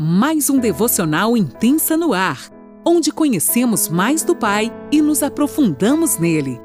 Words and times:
mais 0.00 0.48
um 0.48 0.60
devocional 0.60 1.36
intensa 1.36 1.96
no 1.96 2.12
ar, 2.12 2.52
onde 2.86 3.10
conhecemos 3.10 3.88
mais 3.88 4.22
do 4.22 4.36
Pai 4.36 4.72
e 4.92 5.02
nos 5.02 5.24
aprofundamos 5.24 6.18
nele. 6.18 6.60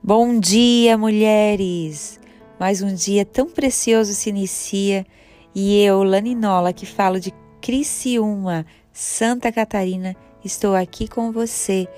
Bom 0.00 0.38
dia, 0.38 0.96
mulheres! 0.96 2.20
Mais 2.60 2.80
um 2.80 2.94
dia 2.94 3.24
tão 3.24 3.50
precioso 3.50 4.14
se 4.14 4.30
inicia 4.30 5.04
e 5.52 5.82
eu, 5.82 6.04
Laninola, 6.04 6.72
que 6.72 6.86
falo 6.86 7.18
de 7.18 7.34
Criciúma, 7.60 8.64
Santa 8.92 9.50
Catarina, 9.50 10.14
estou 10.44 10.76
aqui 10.76 11.08
com 11.08 11.32
você 11.32 11.88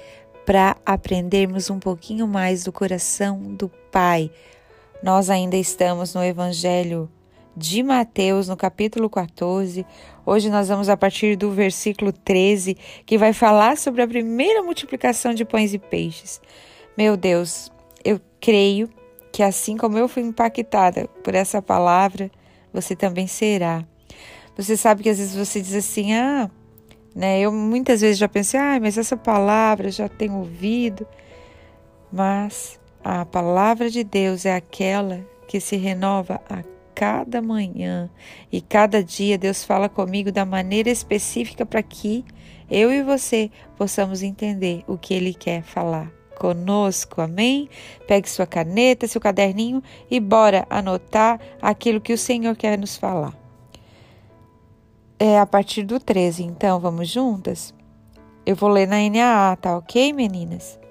para 0.46 0.74
aprendermos 0.86 1.68
um 1.68 1.78
pouquinho 1.78 2.26
mais 2.26 2.64
do 2.64 2.72
coração 2.72 3.38
do 3.42 3.68
Pai 3.90 4.30
nós 5.02 5.28
ainda 5.28 5.56
estamos 5.56 6.14
no 6.14 6.22
Evangelho 6.22 7.10
de 7.56 7.82
Mateus, 7.82 8.48
no 8.48 8.56
capítulo 8.56 9.10
14. 9.10 9.84
Hoje 10.24 10.48
nós 10.48 10.68
vamos 10.68 10.88
a 10.88 10.96
partir 10.96 11.36
do 11.36 11.50
versículo 11.50 12.12
13, 12.12 12.76
que 13.04 13.18
vai 13.18 13.32
falar 13.32 13.76
sobre 13.76 14.02
a 14.02 14.08
primeira 14.08 14.62
multiplicação 14.62 15.34
de 15.34 15.44
pães 15.44 15.74
e 15.74 15.78
peixes. 15.78 16.40
Meu 16.96 17.16
Deus, 17.16 17.70
eu 18.04 18.20
creio 18.40 18.88
que 19.32 19.42
assim 19.42 19.76
como 19.76 19.98
eu 19.98 20.06
fui 20.06 20.22
impactada 20.22 21.08
por 21.24 21.34
essa 21.34 21.60
palavra, 21.60 22.30
você 22.72 22.94
também 22.94 23.26
será. 23.26 23.84
Você 24.56 24.76
sabe 24.76 25.02
que 25.02 25.08
às 25.08 25.18
vezes 25.18 25.34
você 25.34 25.60
diz 25.60 25.74
assim: 25.74 26.14
"Ah, 26.14 26.48
né, 27.14 27.40
eu 27.40 27.50
muitas 27.50 28.02
vezes 28.02 28.18
já 28.18 28.28
pensei: 28.28 28.60
"Ah, 28.60 28.78
mas 28.80 28.96
essa 28.96 29.16
palavra 29.16 29.88
eu 29.88 29.92
já 29.92 30.08
tenho 30.08 30.36
ouvido". 30.36 31.06
Mas 32.12 32.78
a 33.04 33.24
palavra 33.24 33.90
de 33.90 34.04
Deus 34.04 34.46
é 34.46 34.54
aquela 34.54 35.26
que 35.48 35.60
se 35.60 35.76
renova 35.76 36.40
a 36.48 36.62
cada 36.94 37.42
manhã 37.42 38.08
e 38.50 38.60
cada 38.60 39.02
dia 39.02 39.36
Deus 39.36 39.64
fala 39.64 39.88
comigo 39.88 40.30
da 40.30 40.44
maneira 40.44 40.90
específica 40.90 41.66
para 41.66 41.82
que 41.82 42.24
eu 42.70 42.92
e 42.92 43.02
você 43.02 43.50
possamos 43.76 44.22
entender 44.22 44.84
o 44.86 44.96
que 44.96 45.14
Ele 45.14 45.34
quer 45.34 45.62
falar 45.62 46.10
conosco, 46.38 47.20
amém? 47.20 47.68
Pegue 48.06 48.28
sua 48.28 48.46
caneta, 48.46 49.06
seu 49.06 49.20
caderninho 49.20 49.82
e 50.10 50.18
bora 50.18 50.66
anotar 50.68 51.40
aquilo 51.60 52.00
que 52.00 52.12
o 52.12 52.18
Senhor 52.18 52.56
quer 52.56 52.78
nos 52.78 52.96
falar. 52.96 53.36
É 55.18 55.38
a 55.38 55.46
partir 55.46 55.84
do 55.84 56.00
13, 56.00 56.42
então 56.42 56.80
vamos 56.80 57.08
juntas? 57.08 57.72
Eu 58.44 58.56
vou 58.56 58.68
ler 58.68 58.88
na 58.88 58.96
NAA, 59.08 59.56
tá 59.56 59.76
ok, 59.76 60.12
meninas? 60.12 60.81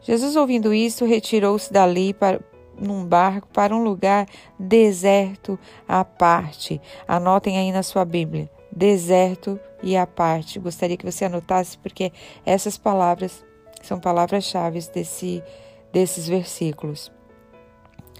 Jesus, 0.00 0.36
ouvindo 0.36 0.72
isso, 0.72 1.04
retirou-se 1.04 1.72
dali 1.72 2.14
para, 2.14 2.40
num 2.78 3.04
barco 3.04 3.48
para 3.52 3.74
um 3.74 3.82
lugar 3.82 4.26
deserto 4.58 5.58
à 5.86 6.04
parte. 6.04 6.80
Anotem 7.06 7.58
aí 7.58 7.72
na 7.72 7.82
sua 7.82 8.04
Bíblia: 8.04 8.50
deserto 8.70 9.58
e 9.82 9.96
à 9.96 10.06
parte. 10.06 10.58
Gostaria 10.58 10.96
que 10.96 11.10
você 11.10 11.24
anotasse, 11.24 11.76
porque 11.78 12.12
essas 12.44 12.78
palavras 12.78 13.44
são 13.82 13.98
palavras-chave 13.98 14.80
desse, 14.92 15.42
desses 15.92 16.26
versículos. 16.26 17.10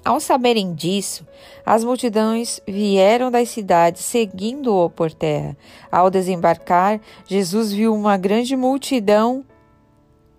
Ao 0.04 0.20
saberem 0.20 0.74
disso, 0.74 1.26
as 1.66 1.84
multidões 1.84 2.60
vieram 2.66 3.30
das 3.30 3.50
cidades 3.50 4.02
seguindo-o 4.02 4.88
por 4.88 5.12
terra. 5.12 5.56
Ao 5.90 6.08
desembarcar, 6.08 7.00
Jesus 7.26 7.72
viu 7.72 7.94
uma 7.94 8.16
grande 8.16 8.56
multidão 8.56 9.44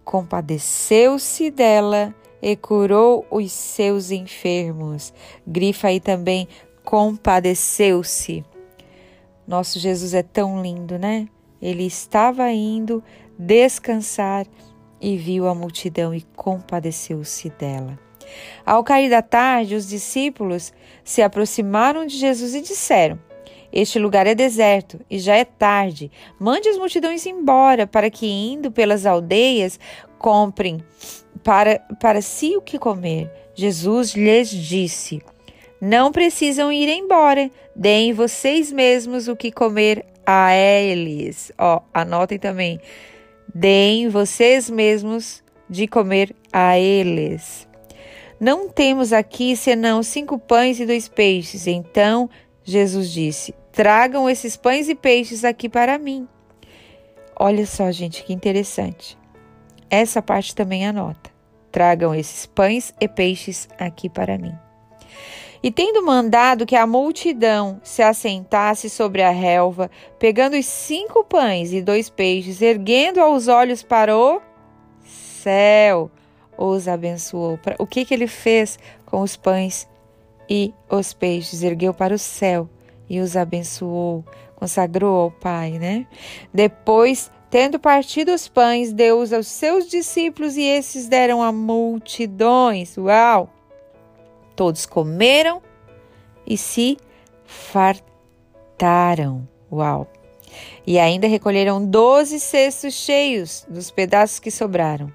compadeceu-se 0.09 1.51
dela 1.51 2.15
e 2.41 2.55
curou 2.55 3.27
os 3.29 3.51
seus 3.51 4.09
enfermos. 4.09 5.13
Grifa 5.45 5.89
aí 5.89 5.99
também, 5.99 6.47
compadeceu-se. 6.83 8.43
Nosso 9.47 9.77
Jesus 9.77 10.15
é 10.15 10.23
tão 10.23 10.63
lindo, 10.63 10.97
né? 10.97 11.27
Ele 11.61 11.85
estava 11.85 12.49
indo 12.51 13.03
descansar 13.37 14.47
e 14.99 15.15
viu 15.15 15.47
a 15.47 15.53
multidão 15.53 16.11
e 16.11 16.21
compadeceu-se 16.35 17.51
dela. 17.51 17.99
Ao 18.65 18.83
cair 18.83 19.11
da 19.11 19.21
tarde, 19.21 19.75
os 19.75 19.87
discípulos 19.87 20.73
se 21.03 21.21
aproximaram 21.21 22.07
de 22.07 22.17
Jesus 22.17 22.55
e 22.55 22.61
disseram: 22.61 23.19
este 23.71 23.99
lugar 23.99 24.25
é 24.27 24.33
deserto 24.33 24.99
e 25.09 25.19
já 25.19 25.35
é 25.35 25.45
tarde. 25.45 26.11
Mande 26.39 26.69
as 26.69 26.77
multidões 26.77 27.25
embora, 27.25 27.85
para 27.85 28.09
que, 28.09 28.25
indo 28.25 28.71
pelas 28.71 29.05
aldeias, 29.05 29.79
comprem 30.17 30.83
para, 31.43 31.79
para 31.99 32.21
si 32.21 32.55
o 32.55 32.61
que 32.61 32.79
comer. 32.79 33.31
Jesus 33.55 34.13
lhes 34.13 34.49
disse: 34.49 35.21
Não 35.79 36.11
precisam 36.11 36.71
ir 36.71 36.89
embora, 36.89 37.49
deem 37.75 38.13
vocês 38.13 38.71
mesmos 38.71 39.27
o 39.27 39.35
que 39.35 39.51
comer 39.51 40.05
a 40.25 40.53
eles. 40.53 41.51
Ó, 41.57 41.81
anotem 41.93 42.37
também. 42.37 42.79
Deem 43.53 44.09
vocês 44.09 44.69
mesmos 44.69 45.43
de 45.69 45.87
comer 45.87 46.35
a 46.53 46.77
eles. 46.77 47.67
Não 48.39 48.69
temos 48.69 49.11
aqui 49.11 49.55
senão 49.55 50.01
cinco 50.01 50.39
pães 50.39 50.79
e 50.79 50.85
dois 50.85 51.07
peixes. 51.07 51.67
Então 51.67 52.29
Jesus 52.63 53.11
disse: 53.11 53.53
Tragam 53.71 54.29
esses 54.29 54.57
pães 54.57 54.89
e 54.89 54.95
peixes 54.95 55.45
aqui 55.45 55.69
para 55.69 55.97
mim. 55.97 56.27
Olha 57.35 57.65
só, 57.65 57.91
gente, 57.91 58.23
que 58.23 58.33
interessante. 58.33 59.17
Essa 59.89 60.21
parte 60.21 60.53
também 60.53 60.85
anota. 60.85 61.29
Tragam 61.71 62.13
esses 62.13 62.45
pães 62.45 62.93
e 62.99 63.07
peixes 63.07 63.69
aqui 63.79 64.09
para 64.09 64.37
mim. 64.37 64.53
E 65.61 65.71
tendo 65.71 66.03
mandado 66.03 66.65
que 66.65 66.75
a 66.75 66.87
multidão 66.87 67.79
se 67.83 68.01
assentasse 68.01 68.89
sobre 68.89 69.21
a 69.21 69.29
relva, 69.29 69.91
pegando 70.17 70.57
os 70.57 70.65
cinco 70.65 71.23
pães 71.23 71.71
e 71.71 71.81
dois 71.81 72.09
peixes, 72.09 72.61
erguendo 72.61 73.19
aos 73.19 73.47
olhos 73.47 73.83
para 73.83 74.17
o 74.17 74.41
céu, 75.03 76.09
os 76.57 76.87
abençoou. 76.87 77.59
O 77.77 77.85
que, 77.85 78.03
que 78.03 78.13
ele 78.13 78.27
fez 78.27 78.79
com 79.05 79.21
os 79.21 79.35
pães 79.35 79.87
e 80.49 80.73
os 80.89 81.13
peixes? 81.13 81.61
Ergueu 81.61 81.93
para 81.93 82.15
o 82.15 82.19
céu 82.19 82.69
e 83.09 83.19
os 83.19 83.35
abençoou, 83.35 84.23
consagrou 84.55 85.15
ao 85.15 85.31
Pai, 85.31 85.79
né? 85.79 86.05
Depois, 86.53 87.31
tendo 87.49 87.79
partido 87.79 88.33
os 88.33 88.47
pães, 88.47 88.93
deu-os 88.93 89.33
aos 89.33 89.47
seus 89.47 89.87
discípulos 89.87 90.55
e 90.55 90.63
esses 90.63 91.07
deram 91.07 91.41
a 91.41 91.51
multidões. 91.51 92.95
Uau! 92.97 93.49
Todos 94.55 94.85
comeram 94.85 95.61
e 96.45 96.57
se 96.57 96.97
fartaram. 97.45 99.47
Uau! 99.71 100.07
E 100.85 100.99
ainda 100.99 101.27
recolheram 101.27 101.85
doze 101.85 102.39
cestos 102.39 102.93
cheios 102.93 103.65
dos 103.69 103.89
pedaços 103.89 104.39
que 104.39 104.51
sobraram. 104.51 105.11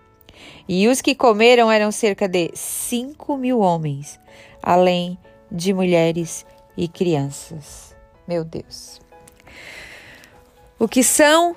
E 0.69 0.89
os 0.89 1.01
que 1.01 1.15
comeram 1.15 1.71
eram 1.71 1.93
cerca 1.93 2.27
de 2.27 2.51
cinco 2.55 3.37
mil 3.37 3.61
homens, 3.61 4.19
além 4.63 5.19
de 5.51 5.75
mulheres 5.75 6.47
e 6.77 6.89
crianças. 6.89 7.95
Meu 8.27 8.45
Deus. 8.45 9.01
O 10.79 10.89
que 10.89 11.03
são. 11.03 11.57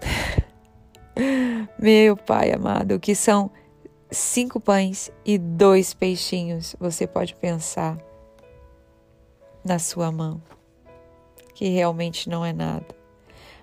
Meu 1.78 2.16
Pai 2.16 2.52
amado, 2.52 2.94
o 2.94 3.00
que 3.00 3.14
são 3.14 3.50
cinco 4.10 4.60
pães 4.60 5.10
e 5.24 5.36
dois 5.36 5.92
peixinhos? 5.92 6.76
Você 6.78 7.06
pode 7.06 7.34
pensar 7.34 7.98
na 9.64 9.78
sua 9.78 10.12
mão, 10.12 10.40
que 11.54 11.68
realmente 11.68 12.28
não 12.28 12.44
é 12.44 12.52
nada. 12.52 12.86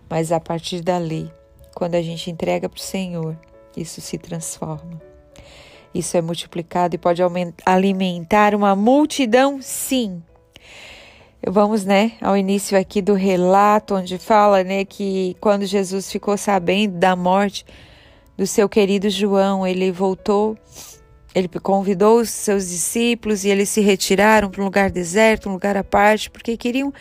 Mas 0.10 0.32
a 0.32 0.40
partir 0.40 0.82
dali, 0.82 1.34
quando 1.74 1.96
a 1.96 2.02
gente 2.02 2.30
entrega 2.30 2.70
para 2.70 2.78
o 2.78 2.82
Senhor, 2.82 3.38
isso 3.76 4.02
se 4.02 4.18
transforma. 4.18 5.02
Isso 5.96 6.18
é 6.18 6.22
multiplicado 6.22 6.94
e 6.94 6.98
pode 6.98 7.22
alimentar 7.66 8.54
uma 8.54 8.76
multidão, 8.76 9.62
sim. 9.62 10.22
Vamos, 11.48 11.86
né, 11.86 12.12
ao 12.20 12.36
início 12.36 12.78
aqui 12.78 13.02
do 13.02 13.14
relato, 13.14 13.96
onde 13.96 14.18
fala, 14.18 14.62
né, 14.62 14.84
que 14.84 15.38
quando 15.40 15.66
Jesus 15.66 16.12
ficou 16.12 16.36
sabendo 16.36 16.98
da 16.98 17.16
morte 17.16 17.66
do 18.36 18.46
seu 18.46 18.68
querido 18.68 19.10
João, 19.10 19.66
ele 19.66 19.90
voltou, 19.90 20.58
ele 21.34 21.48
convidou 21.48 22.20
os 22.20 22.30
seus 22.30 22.68
discípulos 22.68 23.46
e 23.46 23.50
eles 23.50 23.70
se 23.70 23.80
retiraram 23.80 24.50
para 24.50 24.62
um 24.62 24.66
lugar 24.66 24.92
deserto, 24.92 25.48
um 25.48 25.54
lugar 25.54 25.78
à 25.78 25.84
parte, 25.84 26.30
porque 26.30 26.58
queriam 26.58 26.94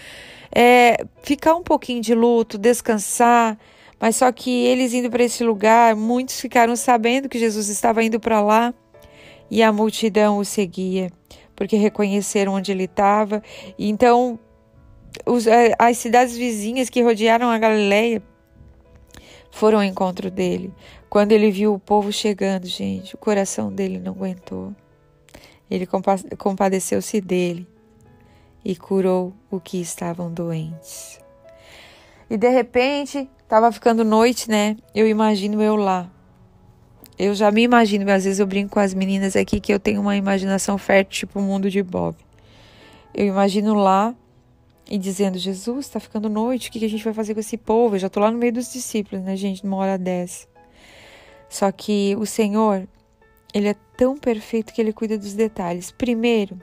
é, 0.54 1.04
ficar 1.24 1.56
um 1.56 1.64
pouquinho 1.64 2.00
de 2.00 2.14
luto, 2.14 2.56
descansar. 2.56 3.58
Mas 3.98 4.14
só 4.16 4.30
que 4.30 4.50
eles 4.66 4.92
indo 4.92 5.10
para 5.10 5.24
esse 5.24 5.42
lugar, 5.42 5.96
muitos 5.96 6.40
ficaram 6.40 6.76
sabendo 6.76 7.28
que 7.28 7.40
Jesus 7.40 7.68
estava 7.68 8.04
indo 8.04 8.20
para 8.20 8.40
lá 8.40 8.72
e 9.50 9.62
a 9.62 9.72
multidão 9.72 10.38
o 10.38 10.44
seguia, 10.44 11.10
porque 11.54 11.76
reconheceram 11.76 12.54
onde 12.54 12.72
ele 12.72 12.84
estava. 12.84 13.42
Então, 13.78 14.38
os, 15.26 15.46
eh, 15.46 15.74
as 15.78 15.98
cidades 15.98 16.36
vizinhas 16.36 16.90
que 16.90 17.02
rodearam 17.02 17.48
a 17.50 17.58
Galileia 17.58 18.22
foram 19.50 19.78
ao 19.78 19.84
encontro 19.84 20.30
dele. 20.30 20.72
Quando 21.08 21.32
ele 21.32 21.50
viu 21.50 21.74
o 21.74 21.78
povo 21.78 22.12
chegando, 22.12 22.66
gente, 22.66 23.14
o 23.14 23.18
coração 23.18 23.72
dele 23.72 23.98
não 23.98 24.12
aguentou. 24.12 24.74
ele 25.70 25.88
compadeceu-se 26.36 27.20
dele 27.20 27.66
e 28.64 28.76
curou 28.76 29.32
o 29.50 29.60
que 29.60 29.80
estavam 29.80 30.32
doentes. 30.32 31.20
E 32.28 32.36
de 32.36 32.48
repente, 32.48 33.28
estava 33.42 33.70
ficando 33.70 34.04
noite, 34.04 34.48
né? 34.48 34.76
Eu 34.94 35.06
imagino 35.06 35.62
eu 35.62 35.76
lá. 35.76 36.10
Eu 37.18 37.34
já 37.34 37.50
me 37.50 37.62
imagino, 37.62 38.10
às 38.10 38.24
vezes 38.24 38.40
eu 38.40 38.46
brinco 38.46 38.74
com 38.74 38.80
as 38.80 38.92
meninas 38.92 39.36
aqui 39.36 39.60
que 39.60 39.72
eu 39.72 39.78
tenho 39.78 40.00
uma 40.00 40.16
imaginação 40.16 40.76
fértil, 40.76 41.28
tipo 41.28 41.38
o 41.38 41.42
mundo 41.42 41.70
de 41.70 41.82
Bob. 41.82 42.16
Eu 43.14 43.26
imagino 43.26 43.74
lá 43.74 44.14
e 44.90 44.98
dizendo: 44.98 45.38
Jesus, 45.38 45.86
está 45.86 46.00
ficando 46.00 46.28
noite, 46.28 46.68
o 46.68 46.72
que 46.72 46.84
a 46.84 46.90
gente 46.90 47.04
vai 47.04 47.14
fazer 47.14 47.34
com 47.34 47.40
esse 47.40 47.56
povo? 47.56 47.94
Eu 47.94 48.00
já 48.00 48.08
estou 48.08 48.22
lá 48.22 48.30
no 48.30 48.38
meio 48.38 48.52
dos 48.52 48.72
discípulos, 48.72 49.24
né, 49.24 49.36
gente, 49.36 49.64
numa 49.64 49.76
hora 49.76 49.96
dessa. 49.96 50.46
Só 51.48 51.70
que 51.70 52.16
o 52.18 52.26
Senhor, 52.26 52.88
Ele 53.52 53.68
é 53.68 53.76
tão 53.96 54.18
perfeito 54.18 54.72
que 54.72 54.80
Ele 54.80 54.92
cuida 54.92 55.16
dos 55.16 55.34
detalhes. 55.34 55.92
Primeiro, 55.92 56.58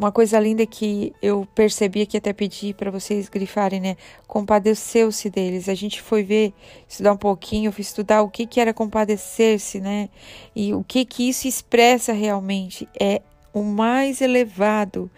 uma 0.00 0.10
coisa 0.10 0.40
linda 0.40 0.64
que 0.64 1.12
eu 1.20 1.46
percebi 1.54 2.06
que 2.06 2.16
até 2.16 2.32
pedi 2.32 2.72
para 2.72 2.90
vocês 2.90 3.28
grifarem, 3.28 3.78
né? 3.78 3.98
Compadeceu-se 4.26 5.28
deles. 5.28 5.68
A 5.68 5.74
gente 5.74 6.00
foi 6.00 6.22
ver, 6.22 6.54
estudar 6.88 7.12
um 7.12 7.18
pouquinho, 7.18 7.70
fui 7.70 7.82
estudar 7.82 8.22
o 8.22 8.30
que, 8.30 8.46
que 8.46 8.58
era 8.58 8.72
compadecer-se, 8.72 9.78
né? 9.78 10.08
E 10.56 10.72
o 10.72 10.82
que 10.82 11.04
que 11.04 11.28
isso 11.28 11.46
expressa 11.46 12.14
realmente. 12.14 12.88
É 12.98 13.20
o 13.52 13.62
mais 13.62 14.22
elevado 14.22 15.10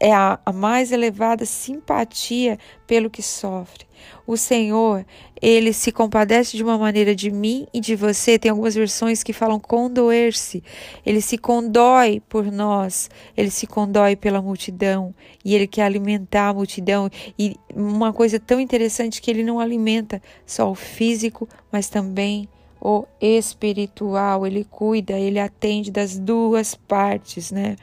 é 0.00 0.12
a, 0.12 0.38
a 0.44 0.52
mais 0.52 0.92
elevada 0.92 1.44
simpatia 1.44 2.58
pelo 2.86 3.10
que 3.10 3.22
sofre. 3.22 3.86
O 4.26 4.36
Senhor, 4.36 5.04
ele 5.40 5.72
se 5.72 5.90
compadece 5.90 6.56
de 6.56 6.62
uma 6.62 6.78
maneira 6.78 7.14
de 7.14 7.30
mim 7.30 7.66
e 7.72 7.80
de 7.80 7.96
você. 7.96 8.38
Tem 8.38 8.50
algumas 8.50 8.74
versões 8.74 9.22
que 9.22 9.32
falam 9.32 9.58
condoer-se. 9.58 10.62
Ele 11.04 11.20
se 11.20 11.38
condói 11.38 12.22
por 12.28 12.50
nós, 12.52 13.10
ele 13.36 13.50
se 13.50 13.66
condói 13.66 14.14
pela 14.16 14.42
multidão 14.42 15.14
e 15.44 15.54
ele 15.54 15.66
quer 15.66 15.82
alimentar 15.82 16.48
a 16.48 16.54
multidão. 16.54 17.10
E 17.38 17.56
uma 17.74 18.12
coisa 18.12 18.38
tão 18.38 18.60
interessante 18.60 19.20
que 19.20 19.30
ele 19.30 19.42
não 19.42 19.58
alimenta 19.58 20.22
só 20.46 20.70
o 20.70 20.74
físico, 20.74 21.48
mas 21.72 21.88
também 21.88 22.48
o 22.80 23.06
espiritual. 23.20 24.46
Ele 24.46 24.64
cuida, 24.64 25.14
ele 25.14 25.40
atende 25.40 25.90
das 25.90 26.18
duas 26.18 26.74
partes, 26.74 27.50
né? 27.50 27.76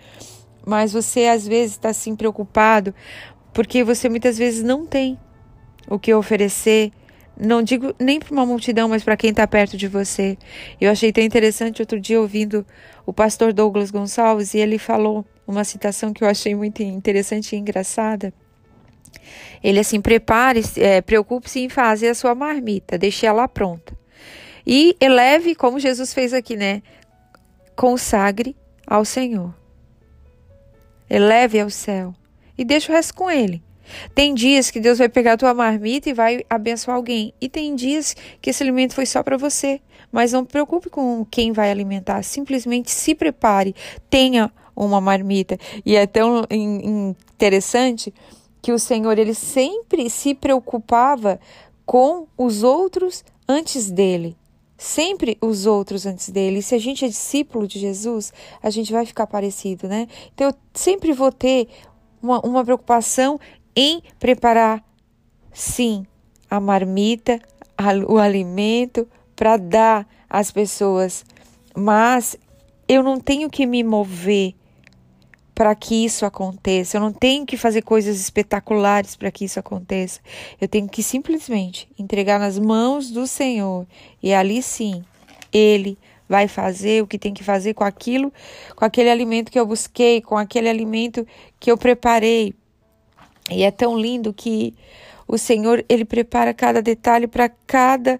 Mas 0.66 0.92
você 0.92 1.28
às 1.28 1.48
vezes 1.48 1.74
está 1.74 1.90
assim 1.90 2.16
preocupado 2.16 2.94
porque 3.56 3.86
você 3.86 4.10
muitas 4.10 4.38
vezes 4.38 4.62
não 4.64 4.86
tem 4.86 5.18
o 5.88 5.98
que 5.98 6.14
oferecer. 6.14 6.92
Não 7.40 7.64
digo 7.64 7.96
nem 7.98 8.20
para 8.20 8.34
uma 8.34 8.46
multidão, 8.46 8.90
mas 8.90 9.02
para 9.02 9.16
quem 9.16 9.30
está 9.30 9.48
perto 9.48 9.78
de 9.78 9.88
você. 9.88 10.38
Eu 10.80 10.92
achei 10.92 11.12
tão 11.14 11.24
interessante 11.24 11.82
outro 11.82 11.98
dia 11.98 12.20
ouvindo 12.20 12.66
o 13.06 13.14
pastor 13.14 13.54
Douglas 13.54 13.92
Gonçalves 13.92 14.54
e 14.54 14.58
ele 14.58 14.78
falou 14.78 15.26
uma 15.48 15.64
citação 15.64 16.12
que 16.12 16.22
eu 16.22 16.28
achei 16.28 16.54
muito 16.54 16.84
interessante 16.84 17.56
e 17.56 17.60
engraçada. 17.60 18.34
Ele 19.64 19.80
assim, 19.80 20.02
prepare, 20.02 20.62
é, 20.76 21.02
preocupe-se 21.02 21.62
em 21.62 21.70
fazer 21.70 22.10
a 22.10 22.16
sua 22.16 22.36
marmita, 22.36 22.98
deixe 22.98 23.26
ela 23.26 23.48
pronta. 23.48 23.98
E 24.68 24.98
eleve, 25.00 25.56
como 25.56 25.80
Jesus 25.80 26.14
fez 26.14 26.34
aqui, 26.34 26.58
né? 26.58 26.82
Consagre 27.74 28.54
ao 28.86 29.06
Senhor 29.06 29.54
eleve 31.10 31.60
ao 31.60 31.70
céu 31.70 32.14
e 32.58 32.64
deixa 32.64 32.92
o 32.92 32.96
resto 32.96 33.14
com 33.14 33.30
ele. 33.30 33.62
Tem 34.14 34.34
dias 34.34 34.72
que 34.72 34.80
Deus 34.80 34.98
vai 34.98 35.10
pegar 35.10 35.34
a 35.34 35.38
tua 35.38 35.54
marmita 35.54 36.10
e 36.10 36.14
vai 36.14 36.44
abençoar 36.50 36.98
alguém. 36.98 37.34
E 37.40 37.48
tem 37.48 37.76
dias 37.76 38.16
que 38.42 38.50
esse 38.50 38.64
alimento 38.64 38.96
foi 38.96 39.06
só 39.06 39.22
para 39.22 39.38
você. 39.38 39.80
Mas 40.12 40.32
não 40.32 40.46
preocupe 40.46 40.90
com 40.90 41.26
quem 41.30 41.52
vai 41.52 41.70
alimentar. 41.70 42.24
Simplesmente 42.24 42.90
se 42.90 43.14
prepare. 43.14 43.76
Tenha 44.10 44.52
uma 44.76 45.00
marmita. 45.00 45.58
E 45.86 45.96
é 45.96 46.08
tão 46.08 46.46
interessante 46.50 48.14
que 48.62 48.72
o 48.72 48.80
Senhor 48.80 49.20
ele 49.20 49.36
sempre 49.36 50.10
se 50.10 50.34
preocupava 50.34 51.40
com 51.86 52.28
os 52.36 52.64
outros 52.64 53.24
antes 53.48 53.92
dele 53.92 54.36
sempre 54.78 55.38
os 55.42 55.66
outros 55.66 56.06
antes 56.06 56.30
dele. 56.30 56.62
Se 56.62 56.76
a 56.76 56.78
gente 56.78 57.06
é 57.06 57.08
discípulo 57.08 57.68
de 57.68 57.80
Jesus, 57.80 58.34
a 58.62 58.70
gente 58.70 58.92
vai 58.92 59.06
ficar 59.06 59.28
parecido, 59.28 59.88
né? 59.88 60.08
Então 60.34 60.48
eu 60.48 60.56
sempre 60.74 61.14
vou 61.14 61.32
ter 61.32 61.68
uma, 62.22 62.40
uma 62.46 62.64
preocupação 62.64 63.40
em 63.76 64.02
preparar, 64.20 64.84
sim, 65.54 66.06
a 66.50 66.60
marmita, 66.60 67.40
a, 67.78 67.94
o 68.08 68.18
alimento 68.18 69.08
para 69.36 69.58
dar 69.58 70.08
às 70.30 70.52
pessoas. 70.52 71.26
Mas 71.76 72.38
eu 72.88 73.04
não 73.04 73.20
tenho 73.20 73.50
que 73.50 73.66
me 73.66 73.84
mover 73.84 74.56
para 75.56 75.74
que 75.74 76.04
isso 76.04 76.26
aconteça. 76.26 76.98
Eu 76.98 77.02
não 77.02 77.14
tenho 77.14 77.46
que 77.46 77.56
fazer 77.56 77.82
coisas 77.82 78.20
espetaculares 78.20 79.16
para 79.16 79.32
que 79.32 79.46
isso 79.46 79.58
aconteça. 79.58 80.20
Eu 80.60 80.68
tenho 80.68 80.88
que 80.88 81.02
simplesmente 81.02 81.88
entregar 81.98 82.38
nas 82.38 82.60
mãos 82.60 83.10
do 83.10 83.26
Senhor 83.26 83.88
e 84.22 84.34
ali 84.34 84.62
sim, 84.62 85.04
ele 85.54 85.98
vai 86.28 86.50
fazer 86.50 87.02
o 87.02 87.08
que 87.08 87.18
tem 87.18 87.34
que 87.34 87.44
fazer 87.44 87.74
com 87.74 87.84
aquilo, 87.84 88.34
com 88.76 88.84
aquele 88.84 89.10
alimento 89.10 89.52
que 89.52 89.60
eu 89.60 89.66
busquei, 89.66 90.22
com 90.22 90.38
aquele 90.38 90.68
alimento 90.68 91.26
que 91.60 91.72
eu 91.72 91.78
preparei. 91.78 92.54
E 93.50 93.64
é 93.64 93.72
tão 93.72 93.98
lindo 93.98 94.34
que 94.34 94.74
o 95.28 95.38
Senhor, 95.38 95.86
ele 95.88 96.04
prepara 96.04 96.54
cada 96.54 96.82
detalhe 96.82 97.28
para 97.28 97.48
cada 97.48 98.20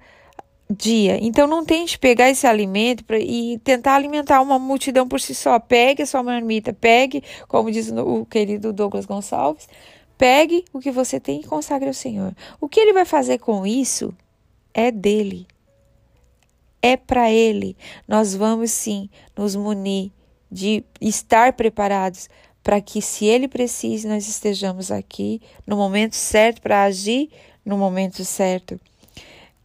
dia. 0.70 1.18
Então 1.22 1.48
não 1.48 1.64
tente 1.64 1.98
pegar 2.00 2.30
esse 2.30 2.48
alimento 2.48 3.04
pra, 3.04 3.20
e 3.20 3.60
tentar 3.60 3.96
alimentar 3.96 4.42
uma 4.42 4.58
multidão 4.58 5.08
por 5.08 5.20
si 5.20 5.36
só. 5.36 5.60
Pegue 5.60 6.04
a 6.04 6.06
sua 6.06 6.24
marmita, 6.24 6.74
pegue, 6.74 7.24
como 7.48 7.72
diz 7.72 7.92
o 7.92 8.26
querido 8.26 8.74
Douglas 8.74 9.06
Gonçalves, 9.06 9.68
pegue 10.18 10.66
o 10.74 10.80
que 10.80 10.92
você 10.92 11.20
tem 11.20 11.42
e 11.42 11.44
consagre 11.44 11.88
ao 11.88 11.94
Senhor. 11.94 12.36
O 12.60 12.68
que 12.68 12.80
ele 12.80 12.94
vai 12.94 13.06
fazer 13.06 13.40
com 13.40 13.66
isso 13.66 14.14
é 14.74 14.92
dele. 14.92 15.48
É 16.82 16.98
para 16.98 17.32
ele. 17.32 17.76
Nós 18.08 18.36
vamos 18.36 18.72
sim 18.72 19.10
nos 19.36 19.56
munir 19.56 20.12
de 20.52 20.84
estar 21.02 21.54
preparados 21.54 22.30
para 22.64 22.82
que, 22.82 23.02
se 23.02 23.26
ele 23.26 23.48
precise, 23.48 24.08
nós 24.08 24.28
estejamos 24.28 24.90
aqui 24.90 25.42
no 25.68 25.76
momento 25.76 26.16
certo 26.16 26.62
para 26.62 26.84
agir 26.84 27.30
no 27.64 27.78
momento 27.78 28.24
certo. 28.24 28.80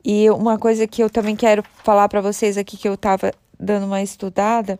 E 0.04 0.30
uma 0.30 0.58
coisa 0.58 0.86
que 0.86 1.02
eu 1.02 1.10
também 1.10 1.36
quero 1.36 1.62
falar 1.84 2.08
para 2.08 2.20
vocês 2.20 2.56
aqui 2.56 2.76
que 2.76 2.88
eu 2.88 2.94
estava 2.94 3.32
dando 3.58 3.86
uma 3.86 4.02
estudada, 4.02 4.78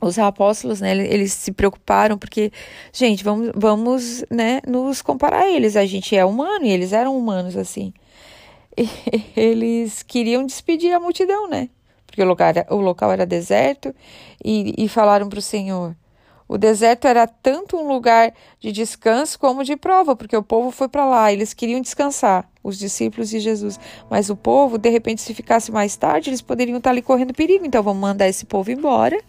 os 0.00 0.18
apóstolos, 0.18 0.80
né, 0.80 0.96
eles 0.96 1.32
se 1.32 1.50
preocuparam 1.50 2.16
porque, 2.16 2.52
gente, 2.92 3.24
vamos, 3.24 3.50
vamos, 3.54 4.24
né, 4.30 4.60
nos 4.66 5.02
comparar 5.02 5.42
a 5.42 5.50
eles. 5.50 5.76
A 5.76 5.84
gente 5.84 6.16
é 6.16 6.24
humano 6.24 6.64
e 6.64 6.70
eles 6.70 6.92
eram 6.92 7.16
humanos 7.16 7.56
assim. 7.56 7.92
E 8.76 8.88
eles 9.36 10.02
queriam 10.04 10.46
despedir 10.46 10.92
a 10.92 11.00
multidão, 11.00 11.48
né? 11.48 11.68
Porque 12.06 12.22
o 12.22 12.26
local, 12.26 12.52
o 12.70 12.76
local 12.76 13.12
era 13.12 13.26
deserto 13.26 13.94
e, 14.44 14.74
e 14.78 14.88
falaram 14.88 15.28
para 15.28 15.40
o 15.40 15.42
Senhor: 15.42 15.96
o 16.48 16.56
deserto 16.56 17.06
era 17.06 17.26
tanto 17.26 17.76
um 17.76 17.86
lugar 17.86 18.32
de 18.58 18.72
descanso 18.72 19.38
como 19.38 19.62
de 19.62 19.76
prova, 19.76 20.16
porque 20.16 20.36
o 20.36 20.42
povo 20.42 20.70
foi 20.70 20.88
para 20.88 21.04
lá, 21.04 21.30
eles 21.30 21.52
queriam 21.52 21.80
descansar, 21.80 22.48
os 22.64 22.78
discípulos 22.78 23.28
de 23.28 23.38
Jesus. 23.38 23.78
Mas 24.08 24.30
o 24.30 24.36
povo, 24.36 24.78
de 24.78 24.88
repente, 24.88 25.20
se 25.20 25.34
ficasse 25.34 25.70
mais 25.70 25.94
tarde, 25.96 26.30
eles 26.30 26.40
poderiam 26.40 26.78
estar 26.78 26.90
ali 26.90 27.02
correndo 27.02 27.34
perigo. 27.34 27.66
Então 27.66 27.82
vamos 27.82 28.00
mandar 28.00 28.28
esse 28.28 28.46
povo 28.46 28.70
embora 28.70 29.20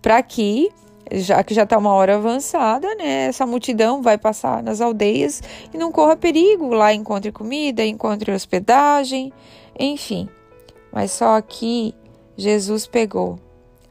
para 0.00 0.22
que 0.22 0.70
já 1.10 1.42
que 1.42 1.52
já 1.52 1.64
está 1.64 1.76
uma 1.76 1.92
hora 1.92 2.14
avançada, 2.14 2.94
né? 2.94 3.26
Essa 3.26 3.44
multidão 3.44 4.00
vai 4.00 4.16
passar 4.16 4.62
nas 4.62 4.80
aldeias 4.80 5.42
e 5.74 5.76
não 5.76 5.90
corra 5.90 6.16
perigo. 6.16 6.72
Lá 6.72 6.94
encontre 6.94 7.32
comida, 7.32 7.84
encontre 7.84 8.32
hospedagem, 8.32 9.32
enfim. 9.78 10.28
Mas 10.92 11.10
só 11.10 11.40
que 11.40 11.94
Jesus 12.36 12.86
pegou 12.86 13.38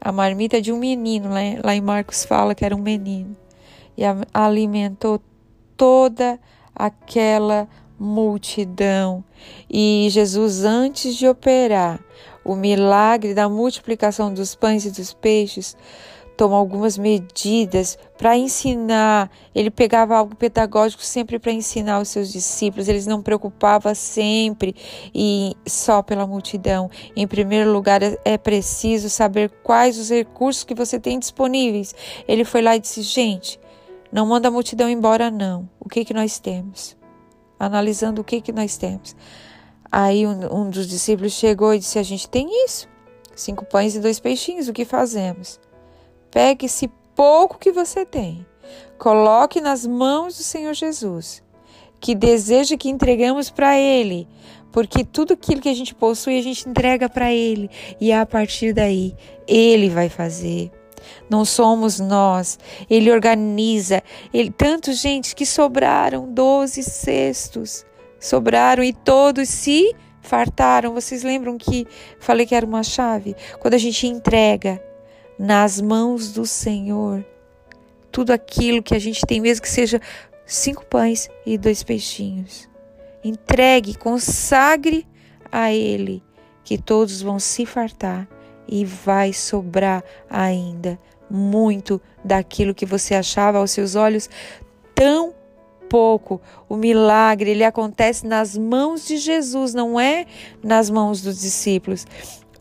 a 0.04 0.10
marmita 0.10 0.60
de 0.60 0.72
um 0.72 0.78
menino, 0.78 1.28
né? 1.28 1.60
lá 1.62 1.76
em 1.76 1.80
Marcos 1.80 2.24
fala 2.24 2.56
que 2.56 2.64
era 2.64 2.74
um 2.74 2.82
menino, 2.82 3.36
e 3.96 4.02
alimentou 4.34 5.22
toda 5.76 6.40
aquela 6.74 7.68
multidão. 7.96 9.22
E 9.70 10.08
Jesus, 10.10 10.64
antes 10.64 11.14
de 11.14 11.28
operar 11.28 12.00
o 12.44 12.56
milagre 12.56 13.32
da 13.32 13.48
multiplicação 13.48 14.34
dos 14.34 14.56
pães 14.56 14.84
e 14.84 14.90
dos 14.90 15.12
peixes, 15.12 15.76
tomou 16.42 16.58
algumas 16.58 16.98
medidas 16.98 17.96
para 18.18 18.36
ensinar. 18.36 19.30
Ele 19.54 19.70
pegava 19.70 20.16
algo 20.16 20.34
pedagógico 20.34 21.04
sempre 21.04 21.38
para 21.38 21.52
ensinar 21.52 22.00
os 22.00 22.08
seus 22.08 22.32
discípulos. 22.32 22.88
Eles 22.88 23.06
não 23.06 23.22
preocupava 23.22 23.94
sempre 23.94 24.74
e 25.14 25.56
só 25.64 26.02
pela 26.02 26.26
multidão. 26.26 26.90
Em 27.14 27.28
primeiro 27.28 27.72
lugar, 27.72 28.02
é, 28.02 28.18
é 28.24 28.36
preciso 28.36 29.08
saber 29.08 29.52
quais 29.62 29.96
os 29.96 30.10
recursos 30.10 30.64
que 30.64 30.74
você 30.74 30.98
tem 30.98 31.16
disponíveis. 31.16 31.94
Ele 32.26 32.44
foi 32.44 32.60
lá 32.60 32.74
e 32.74 32.80
disse: 32.80 33.02
"Gente, 33.02 33.60
não 34.10 34.26
manda 34.26 34.48
a 34.48 34.50
multidão 34.50 34.90
embora 34.90 35.30
não. 35.30 35.70
O 35.78 35.88
que 35.88 36.04
que 36.04 36.12
nós 36.12 36.40
temos?" 36.40 36.96
Analisando 37.56 38.20
o 38.20 38.24
que 38.24 38.40
que 38.40 38.50
nós 38.50 38.76
temos. 38.76 39.14
Aí 39.92 40.26
um, 40.26 40.62
um 40.62 40.70
dos 40.70 40.88
discípulos 40.88 41.34
chegou 41.34 41.72
e 41.72 41.78
disse: 41.78 42.00
"A 42.00 42.02
gente 42.02 42.28
tem 42.28 42.64
isso. 42.64 42.88
Cinco 43.36 43.64
pães 43.64 43.94
e 43.94 44.00
dois 44.00 44.18
peixinhos. 44.18 44.66
O 44.66 44.72
que 44.72 44.84
fazemos?" 44.84 45.60
Pegue 46.32 46.64
esse 46.64 46.88
pouco 47.14 47.58
que 47.58 47.70
você 47.70 48.06
tem, 48.06 48.44
coloque 48.98 49.60
nas 49.60 49.86
mãos 49.86 50.38
do 50.38 50.42
Senhor 50.42 50.72
Jesus, 50.72 51.42
que 52.00 52.14
deseja 52.14 52.76
que 52.76 52.88
entregamos 52.88 53.50
para 53.50 53.78
Ele, 53.78 54.26
porque 54.72 55.04
tudo 55.04 55.34
aquilo 55.34 55.60
que 55.60 55.68
a 55.68 55.74
gente 55.74 55.94
possui 55.94 56.38
a 56.38 56.42
gente 56.42 56.66
entrega 56.66 57.06
para 57.06 57.30
Ele 57.30 57.70
e 58.00 58.10
a 58.10 58.24
partir 58.24 58.72
daí 58.72 59.14
Ele 59.46 59.90
vai 59.90 60.08
fazer. 60.08 60.72
Não 61.28 61.44
somos 61.44 62.00
nós. 62.00 62.58
Ele 62.88 63.10
organiza. 63.10 64.02
Ele, 64.32 64.50
tanto 64.50 64.92
gente 64.92 65.34
que 65.34 65.44
sobraram 65.44 66.32
doze 66.32 66.82
cestos, 66.82 67.84
sobraram 68.20 68.82
e 68.82 68.92
todos 68.92 69.48
se 69.48 69.94
fartaram. 70.20 70.94
Vocês 70.94 71.22
lembram 71.22 71.58
que 71.58 71.86
falei 72.18 72.46
que 72.46 72.54
era 72.54 72.64
uma 72.64 72.82
chave? 72.82 73.34
Quando 73.60 73.74
a 73.74 73.78
gente 73.78 74.06
entrega 74.06 74.82
nas 75.42 75.80
mãos 75.80 76.30
do 76.30 76.46
Senhor 76.46 77.26
tudo 78.12 78.30
aquilo 78.30 78.80
que 78.80 78.94
a 78.94 78.98
gente 78.98 79.26
tem, 79.26 79.40
mesmo 79.40 79.62
que 79.62 79.68
seja 79.68 80.00
cinco 80.46 80.86
pães 80.86 81.28
e 81.44 81.58
dois 81.58 81.82
peixinhos. 81.82 82.68
Entregue, 83.24 83.96
consagre 83.96 85.04
a 85.50 85.72
Ele, 85.72 86.22
que 86.62 86.78
todos 86.78 87.20
vão 87.20 87.40
se 87.40 87.66
fartar 87.66 88.28
e 88.68 88.84
vai 88.84 89.32
sobrar 89.32 90.04
ainda 90.30 90.96
muito 91.28 92.00
daquilo 92.24 92.74
que 92.74 92.86
você 92.86 93.14
achava 93.16 93.58
aos 93.58 93.72
seus 93.72 93.96
olhos 93.96 94.30
tão 94.94 95.34
pouco. 95.88 96.40
O 96.68 96.76
milagre, 96.76 97.50
ele 97.50 97.64
acontece 97.64 98.26
nas 98.26 98.56
mãos 98.56 99.06
de 99.06 99.16
Jesus, 99.16 99.74
não 99.74 99.98
é 99.98 100.24
nas 100.62 100.88
mãos 100.88 101.20
dos 101.20 101.40
discípulos. 101.40 102.06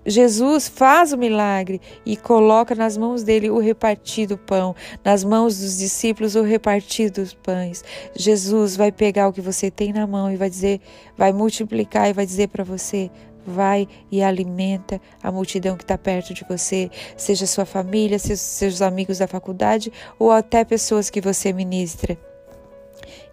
Jesus 0.06 0.68
faz 0.68 1.14
o 1.14 1.18
milagre 1.18 1.80
e 2.06 2.18
coloca 2.18 2.74
nas 2.74 2.98
mãos 2.98 3.24
dele 3.24 3.50
o 3.50 3.60
repartido 3.60 4.38
pão, 4.38 4.76
nas 5.04 5.24
mãos 5.24 5.60
dos 5.60 5.78
discípulos 5.78 6.36
o 6.36 6.42
repartido 6.42 7.28
pães. 7.44 7.84
Jesus 8.16 8.76
vai 8.76 8.92
pegar 8.92 9.28
o 9.28 9.34
que 9.34 9.42
você 9.42 9.70
tem 9.70 9.94
na 9.94 10.08
mão 10.08 10.32
e 10.32 10.38
vai 10.38 10.50
dizer, 10.50 10.82
vai 11.16 11.32
multiplicar 11.32 12.10
e 12.10 12.14
vai 12.14 12.26
dizer 12.26 12.48
para 12.48 12.64
você: 12.64 13.12
vai 13.46 13.88
e 14.12 14.24
alimenta 14.24 15.00
a 15.22 15.32
multidão 15.32 15.76
que 15.76 15.84
está 15.84 15.98
perto 15.98 16.34
de 16.34 16.46
você, 16.48 16.90
seja 17.16 17.46
sua 17.46 17.66
família, 17.66 18.20
seus, 18.20 18.40
seus 18.40 18.82
amigos 18.82 19.20
da 19.20 19.28
faculdade 19.28 19.92
ou 20.18 20.32
até 20.32 20.64
pessoas 20.64 21.10
que 21.10 21.22
você 21.22 21.54
ministra 21.54 22.18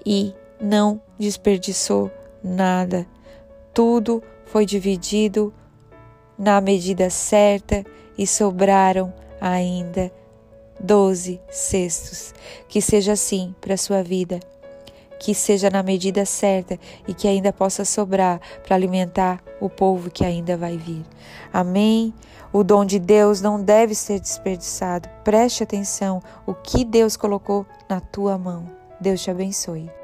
e 0.04 0.34
não 0.60 1.00
desperdiçou 1.18 2.10
nada. 2.42 3.06
Tudo 3.72 4.22
foi 4.46 4.64
dividido 4.64 5.52
na 6.38 6.60
medida 6.60 7.10
certa 7.10 7.84
e 8.16 8.26
sobraram 8.26 9.12
ainda 9.40 10.12
doze 10.78 11.40
cestos. 11.50 12.34
Que 12.68 12.80
seja 12.80 13.12
assim 13.12 13.54
para 13.60 13.74
a 13.74 13.78
sua 13.78 14.02
vida, 14.02 14.40
que 15.18 15.34
seja 15.34 15.68
na 15.68 15.82
medida 15.82 16.24
certa 16.24 16.78
e 17.06 17.12
que 17.12 17.26
ainda 17.26 17.52
possa 17.52 17.84
sobrar 17.84 18.40
para 18.64 18.76
alimentar 18.76 19.42
o 19.60 19.68
povo 19.68 20.10
que 20.10 20.24
ainda 20.24 20.56
vai 20.56 20.76
vir. 20.76 21.04
Amém? 21.52 22.14
O 22.52 22.64
dom 22.64 22.84
de 22.84 22.98
Deus 22.98 23.40
não 23.40 23.62
deve 23.62 23.94
ser 23.94 24.20
desperdiçado. 24.20 25.08
Preste 25.22 25.62
atenção 25.62 26.22
o 26.46 26.54
que 26.54 26.84
Deus 26.84 27.16
colocou 27.16 27.66
na 27.88 28.00
tua 28.00 28.38
mão. 28.38 28.64
Deus 29.00 29.20
te 29.20 29.30
abençoe. 29.30 29.97